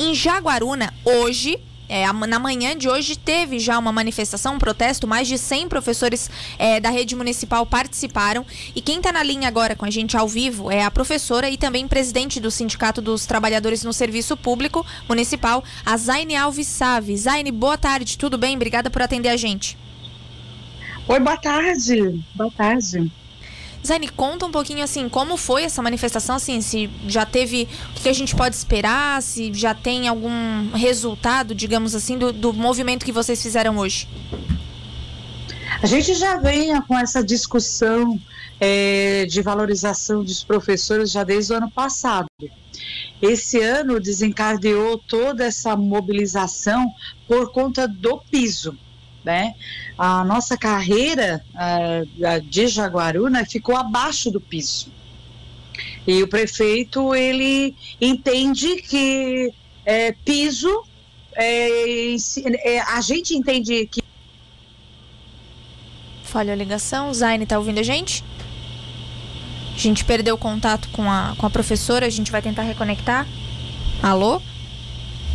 [0.00, 5.26] Em Jaguaruna, hoje, é, na manhã de hoje teve já uma manifestação, um protesto, mais
[5.26, 8.46] de 100 professores é, da rede municipal participaram.
[8.76, 11.56] E quem está na linha agora com a gente ao vivo é a professora e
[11.56, 17.16] também presidente do Sindicato dos Trabalhadores no Serviço Público Municipal, a Zaine Alves Save.
[17.16, 18.54] Zaine, boa tarde, tudo bem?
[18.54, 19.76] Obrigada por atender a gente.
[21.08, 22.22] Oi, boa tarde.
[22.36, 23.10] Boa tarde.
[23.86, 28.08] Zaine, conta um pouquinho assim, como foi essa manifestação, assim, se já teve, o que
[28.08, 33.12] a gente pode esperar, se já tem algum resultado, digamos assim, do, do movimento que
[33.12, 34.08] vocês fizeram hoje.
[35.80, 38.20] A gente já vem com essa discussão
[38.60, 42.26] é, de valorização dos professores já desde o ano passado.
[43.22, 46.86] Esse ano desencadeou toda essa mobilização
[47.26, 48.76] por conta do piso
[49.24, 49.54] né?
[49.96, 54.92] A nossa carreira uh, de Jaguaruna ficou abaixo do piso.
[56.06, 59.52] E o prefeito, ele entende que
[59.84, 60.84] é, piso,
[61.34, 62.16] é,
[62.64, 64.02] é, a gente entende que...
[66.24, 68.24] Falha a ligação, Zaine está ouvindo a gente?
[69.74, 73.26] A gente perdeu o contato com a, com a professora, a gente vai tentar reconectar.
[74.02, 74.42] Alô?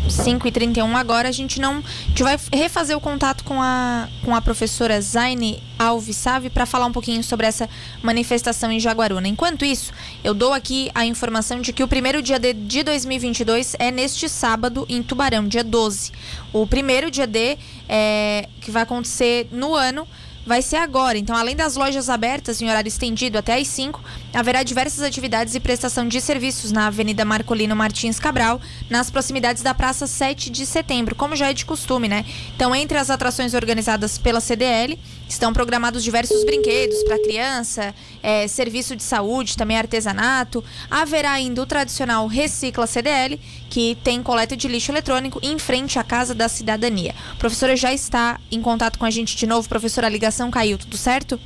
[0.09, 1.77] 5 e 31 agora, a gente não.
[1.77, 6.65] A gente vai refazer o contato com a, com a professora Zaine Alves Save para
[6.65, 7.69] falar um pouquinho sobre essa
[8.01, 9.27] manifestação em Jaguaruna.
[9.27, 9.91] Enquanto isso,
[10.23, 14.27] eu dou aqui a informação de que o primeiro dia de, de 2022 é neste
[14.29, 16.11] sábado em Tubarão, dia 12.
[16.51, 20.07] O primeiro dia D é, que vai acontecer no ano
[20.45, 21.17] vai ser agora.
[21.17, 24.01] Então, além das lojas abertas em horário estendido até às 5,
[24.33, 29.73] haverá diversas atividades e prestação de serviços na Avenida Marcolino Martins Cabral, nas proximidades da
[29.73, 32.25] Praça 7 de Setembro, como já é de costume, né?
[32.55, 34.97] Então, entre as atrações organizadas pela CDL,
[35.33, 40.63] estão programados diversos brinquedos para criança, é, serviço de saúde, também artesanato.
[40.89, 46.03] Haverá ainda o tradicional Recicla CDL, que tem coleta de lixo eletrônico em frente à
[46.03, 47.13] Casa da Cidadania.
[47.31, 50.77] A professora já está em contato com a gente de novo, professora, a ligação caiu,
[50.77, 51.39] tudo certo?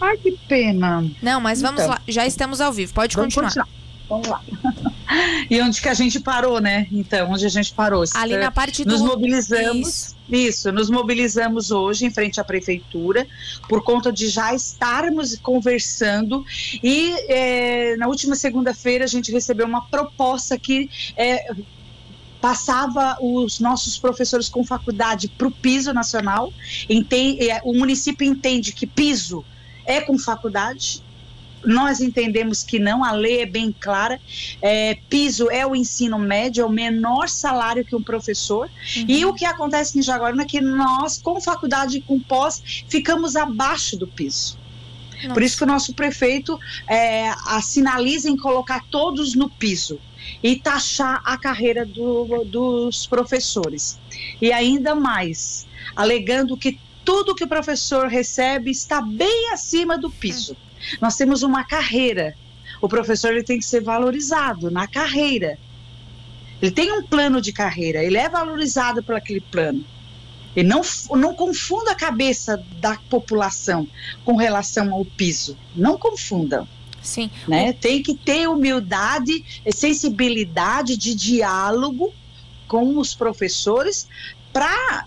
[0.00, 1.04] Ai, que pena.
[1.22, 3.50] Não, mas vamos então, lá, já estamos ao vivo, pode vamos continuar.
[3.50, 3.68] continuar.
[4.08, 4.92] Vamos lá.
[5.50, 6.86] e onde que a gente parou, né?
[6.90, 8.04] Então, onde a gente parou?
[8.14, 8.90] Ali na parte do...
[8.90, 10.16] Nos mobilizamos, isso.
[10.30, 13.26] isso, nos mobilizamos hoje em frente à prefeitura,
[13.68, 16.44] por conta de já estarmos conversando
[16.82, 21.54] e é, na última segunda-feira a gente recebeu uma proposta que é,
[22.40, 26.52] passava os nossos professores com faculdade para o piso nacional.
[26.88, 29.44] Entende, é, o município entende que piso
[29.84, 31.02] é com faculdade
[31.64, 34.20] nós entendemos que não, a lei é bem clara.
[34.62, 38.68] É, piso é o ensino médio, é o menor salário que um professor.
[38.96, 39.04] Uhum.
[39.08, 43.36] E o que acontece em Jaguaruna é que nós, com faculdade e com pós, ficamos
[43.36, 44.58] abaixo do piso.
[45.22, 45.34] Nossa.
[45.34, 49.98] Por isso que o nosso prefeito é, sinaliza em colocar todos no piso
[50.42, 53.98] e taxar a carreira do, dos professores.
[54.40, 60.56] E ainda mais, alegando que tudo que o professor recebe está bem acima do piso.
[61.00, 62.34] Nós temos uma carreira.
[62.80, 65.58] O professor ele tem que ser valorizado na carreira.
[66.60, 69.84] Ele tem um plano de carreira, ele é valorizado por aquele plano.
[70.54, 70.80] E não,
[71.10, 73.86] não confunda a cabeça da população
[74.24, 75.56] com relação ao piso.
[75.74, 76.66] Não confundam.
[77.02, 77.30] Sim.
[77.46, 77.74] Né?
[77.74, 82.12] Tem que ter humildade, sensibilidade de diálogo
[82.66, 84.08] com os professores
[84.52, 85.06] para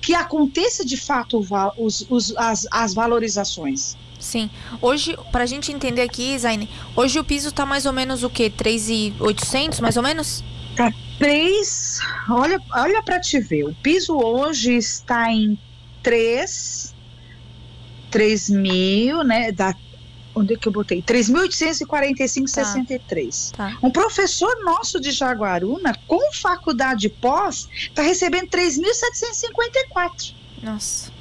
[0.00, 3.96] que aconteça de fato os, os, as, as valorizações.
[4.18, 4.50] Sim.
[4.80, 8.30] Hoje, para a gente entender aqui, Zaine, hoje o piso está mais ou menos o
[8.30, 8.50] quê?
[8.50, 10.44] 3,800 mais ou menos?
[10.76, 12.00] Tá 3.
[12.28, 13.64] Olha, olha para te ver.
[13.64, 15.58] O piso hoje está em
[16.02, 16.94] 3.
[18.10, 19.50] 3 mil, né?
[19.52, 19.74] Da,
[20.34, 21.02] onde é que eu botei?
[21.02, 23.50] 3.845,63.
[23.52, 23.70] Tá.
[23.70, 23.78] Tá.
[23.82, 30.34] Um professor nosso de Jaguaruna, com faculdade pós, está recebendo 3.754.
[30.62, 31.15] Nossa.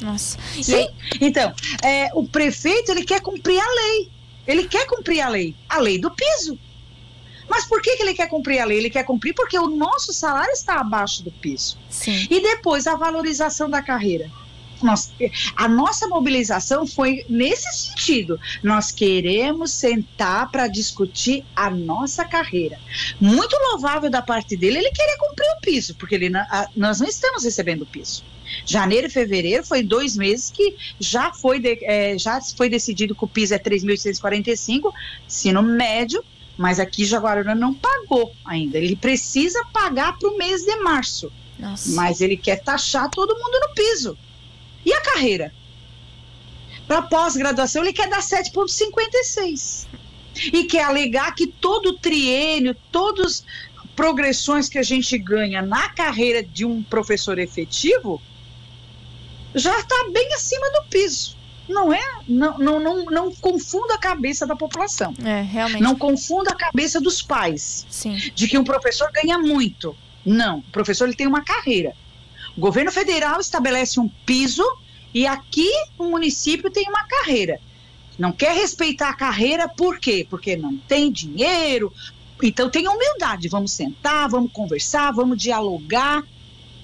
[0.00, 0.38] Nossa.
[0.62, 0.88] Sim.
[1.20, 1.52] Então,
[1.82, 4.10] é, o prefeito ele quer cumprir a lei.
[4.46, 6.58] Ele quer cumprir a lei, a lei do piso.
[7.48, 8.78] Mas por que, que ele quer cumprir a lei?
[8.78, 11.78] Ele quer cumprir porque o nosso salário está abaixo do piso.
[11.88, 12.26] Sim.
[12.30, 14.30] E depois a valorização da carreira.
[14.82, 15.12] Nós,
[15.56, 18.38] a nossa mobilização foi nesse sentido.
[18.62, 22.78] Nós queremos sentar para discutir a nossa carreira.
[23.20, 26.30] Muito louvável da parte dele ele querer cumprir o piso, porque ele,
[26.76, 28.22] nós não estamos recebendo o piso.
[28.64, 33.24] Janeiro e fevereiro foi dois meses que já foi, de, é, já foi decidido que
[33.24, 34.92] o piso é 3.845,
[35.26, 36.24] ensino médio,
[36.56, 38.78] mas aqui Jaguaruna não pagou ainda.
[38.78, 41.30] Ele precisa pagar para o mês de março.
[41.58, 41.90] Nossa.
[41.92, 44.16] Mas ele quer taxar todo mundo no piso.
[44.84, 45.52] E a carreira?
[46.86, 49.86] Para pós-graduação, ele quer dar 7,56.
[50.52, 53.44] E quer alegar que todo triênio, todos
[53.96, 58.20] progressões que a gente ganha na carreira de um professor efetivo
[59.56, 61.36] já está bem acima do piso.
[61.68, 65.12] Não é, não, não, não, não confunda a cabeça da população.
[65.24, 65.82] É, realmente.
[65.82, 67.84] Não confunda a cabeça dos pais.
[67.90, 68.16] Sim.
[68.34, 69.96] De que um professor ganha muito.
[70.24, 71.92] Não, o professor ele tem uma carreira.
[72.56, 74.64] O governo federal estabelece um piso
[75.12, 75.68] e aqui
[75.98, 77.60] o município tem uma carreira.
[78.18, 80.26] Não quer respeitar a carreira, por quê?
[80.28, 81.92] Porque não tem dinheiro.
[82.42, 83.48] Então tem humildade.
[83.48, 86.22] Vamos sentar, vamos conversar, vamos dialogar.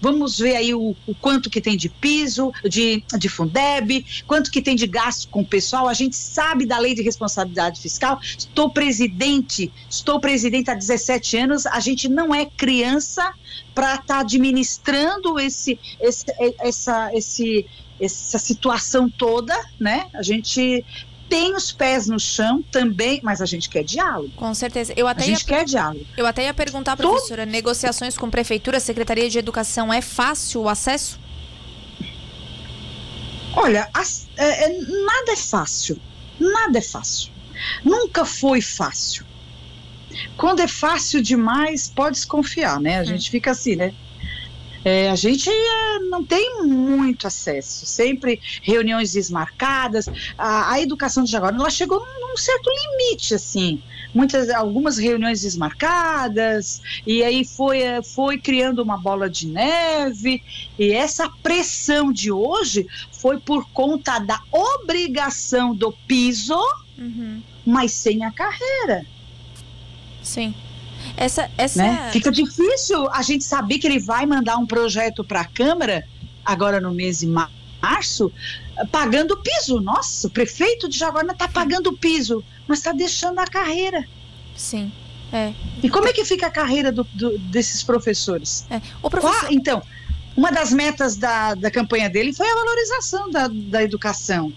[0.03, 4.61] Vamos ver aí o, o, quanto que tem de piso, de, de Fundeb, quanto que
[4.61, 5.87] tem de gasto com o pessoal.
[5.87, 8.19] A gente sabe da lei de responsabilidade fiscal.
[8.21, 11.67] Estou presidente, estou presidente há 17 anos.
[11.67, 13.33] A gente não é criança
[13.73, 16.27] para estar tá administrando esse, esse,
[16.59, 17.65] essa, esse,
[18.01, 20.09] essa situação toda, né?
[20.15, 20.85] A gente
[21.33, 24.31] tem os pés no chão também, mas a gente quer diálogo.
[24.37, 24.93] Com certeza.
[24.95, 26.05] Eu até a gente ia, quer diálogo.
[26.15, 27.53] Eu até ia perguntar, professora, Todo...
[27.53, 31.19] negociações com prefeitura, Secretaria de Educação, é fácil o acesso?
[33.57, 35.99] Olha, as, é, é, nada é fácil.
[36.39, 37.33] Nada é fácil.
[37.83, 39.25] Nunca foi fácil.
[40.37, 42.99] Quando é fácil demais, pode desconfiar, né?
[42.99, 43.07] A hum.
[43.07, 43.95] gente fica assim, né?
[44.85, 50.09] É, a gente é, não tem muito acesso, sempre reuniões desmarcadas.
[50.37, 53.81] A, a educação de Jaguarão ela chegou num certo limite, assim.
[54.15, 60.43] Muitas, algumas reuniões desmarcadas, e aí foi, foi criando uma bola de neve,
[60.79, 66.59] e essa pressão de hoje foi por conta da obrigação do piso,
[66.99, 67.41] uhum.
[67.65, 69.07] mas sem a carreira.
[70.23, 70.55] Sim.
[71.17, 71.83] Essa, essa...
[71.83, 72.11] Né?
[72.13, 76.07] Fica difícil a gente saber que ele vai mandar um projeto para a Câmara,
[76.45, 78.33] agora no mês de março,
[78.91, 79.81] pagando o piso.
[79.81, 84.07] Nossa, o prefeito de Jaguaruna está pagando o piso, mas está deixando a carreira.
[84.57, 84.93] Sim.
[85.33, 85.53] É.
[85.83, 88.67] E como é que fica a carreira do, do, desses professores?
[88.71, 88.81] É.
[89.03, 89.41] O professor...
[89.41, 89.83] Qual, então,
[90.37, 94.53] uma das metas da, da campanha dele foi a valorização da, da educação.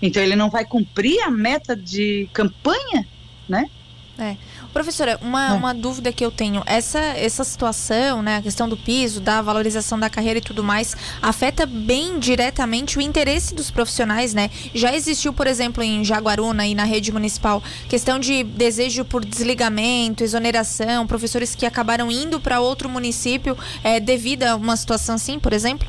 [0.00, 3.06] Então ele não vai cumprir a meta de campanha,
[3.48, 3.68] né?
[4.18, 4.36] É.
[4.72, 5.52] Professora, uma, é.
[5.52, 9.98] uma dúvida que eu tenho, essa, essa situação, né, a questão do piso, da valorização
[9.98, 14.50] da carreira e tudo mais, afeta bem diretamente o interesse dos profissionais, né?
[14.74, 20.24] Já existiu, por exemplo, em Jaguaruna e na rede municipal, questão de desejo por desligamento,
[20.24, 25.52] exoneração, professores que acabaram indo para outro município é, devido a uma situação assim, por
[25.52, 25.88] exemplo?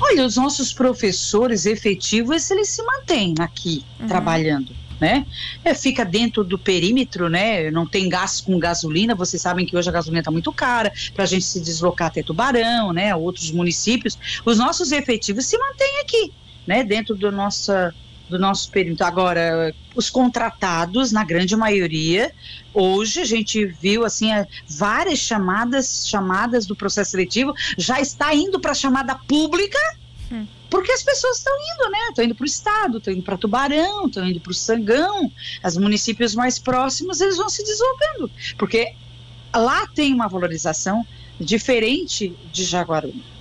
[0.00, 4.06] Olha, os nossos professores efetivos, eles se mantêm aqui uhum.
[4.06, 5.26] trabalhando né?
[5.64, 7.70] É, fica dentro do perímetro, né?
[7.70, 9.14] Não tem gasto com gasolina.
[9.14, 12.22] Vocês sabem que hoje a gasolina está muito cara para a gente se deslocar até
[12.22, 13.14] Tubarão, né?
[13.14, 14.18] Outros municípios.
[14.44, 16.32] Os nossos efetivos se mantêm aqui,
[16.66, 16.84] né?
[16.84, 17.72] Dentro do nosso
[18.28, 19.04] do nosso perímetro.
[19.04, 22.32] Agora, os contratados, na grande maioria,
[22.72, 28.60] hoje a gente viu assim é, várias chamadas, chamadas do processo seletivo, já está indo
[28.60, 29.78] para a chamada pública.
[30.70, 31.98] Porque as pessoas estão indo, né?
[32.08, 35.30] Estão indo para o estado, estão indo para Tubarão, estão indo para o Sangão,
[35.64, 38.94] os municípios mais próximos, eles vão se deslocando, porque
[39.54, 41.04] lá tem uma valorização
[41.40, 43.39] diferente de Jaguaruna.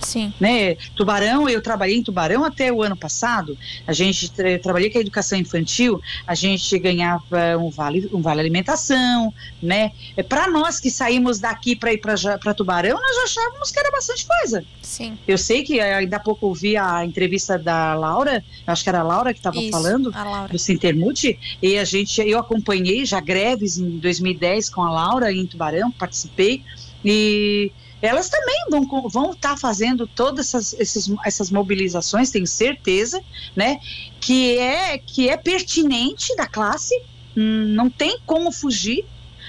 [0.00, 0.32] Sim.
[0.40, 0.74] Né?
[0.94, 3.56] Tubarão, eu trabalhei em Tubarão até o ano passado.
[3.86, 8.40] A gente tra trabalhei com a educação infantil, a gente ganhava um vale, um vale
[8.40, 9.32] alimentação,
[9.62, 9.92] né?
[10.16, 14.26] É, para nós que saímos daqui para ir para Tubarão, nós achávamos que era bastante
[14.26, 14.64] coisa.
[14.82, 15.18] Sim.
[15.26, 19.00] Eu sei que eh, ainda há pouco ouvi a entrevista da Laura, acho que era
[19.00, 20.12] a Laura que estava falando,
[20.50, 25.46] do Sintermute, e a gente, eu acompanhei já greves em 2010 com a Laura em
[25.46, 26.62] Tubarão, participei,
[27.04, 33.22] e elas também vão vão estar tá fazendo todas essas, essas mobilizações, tenho certeza,
[33.54, 33.78] né?
[34.20, 36.94] Que é que é pertinente da classe,
[37.36, 39.04] hum, não tem como fugir,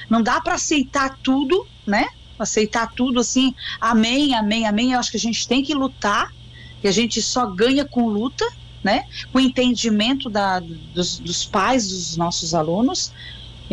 [0.09, 2.07] não dá para aceitar tudo, né?
[2.37, 4.93] Aceitar tudo assim, amém, amém, amém.
[4.93, 6.33] Eu acho que a gente tem que lutar
[6.83, 8.45] e a gente só ganha com luta,
[8.83, 9.05] né?
[9.31, 13.13] Com entendimento da, dos, dos pais dos nossos alunos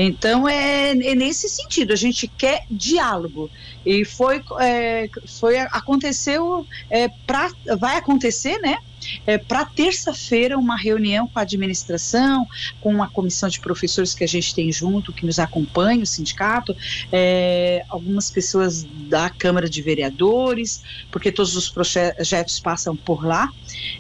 [0.01, 3.51] então é, é, nesse sentido, a gente quer diálogo.
[3.85, 8.79] E foi, é, foi aconteceu é, pra, vai acontecer, né?
[9.27, 12.47] É, para terça-feira uma reunião com a administração,
[12.81, 16.77] com uma comissão de professores que a gente tem junto, que nos acompanha, o sindicato,
[17.11, 23.51] é, algumas pessoas da Câmara de Vereadores, porque todos os projetos passam por lá,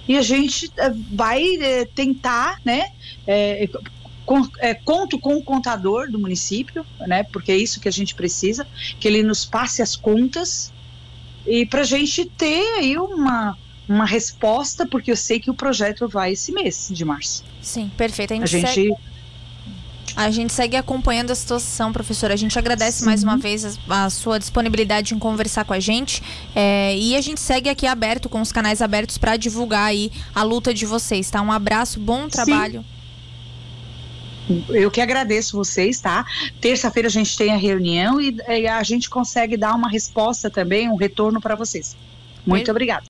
[0.07, 2.93] e a gente é, vai é, tentar, né,
[4.37, 7.23] é, é, conto com o contador do município, né?
[7.25, 8.67] Porque é isso que a gente precisa,
[8.99, 10.73] que ele nos passe as contas
[11.47, 13.57] e para a gente ter aí uma
[13.89, 17.43] uma resposta, porque eu sei que o projeto vai esse mês de março.
[17.63, 18.35] Sim, perfeito.
[18.35, 18.95] A gente, a gente
[20.15, 22.35] A gente segue acompanhando a situação, professora.
[22.35, 23.07] A gente agradece Sim.
[23.07, 26.23] mais uma vez a, a, sua disponibilidade em conversar com a gente.
[26.55, 30.43] É, e a gente segue aqui aberto, com os canais abertos, para divulgar aí a
[30.43, 31.41] luta de vocês, tá?
[31.41, 32.81] Um abraço, bom trabalho.
[32.81, 32.98] Sim.
[34.71, 36.25] Eu que agradeço vocês, tá?
[36.61, 40.89] Terça-feira a gente tem a reunião e, e, a gente consegue dar uma resposta também,
[40.89, 41.97] um retorno para vocês.
[42.47, 43.05] Muito obrigada.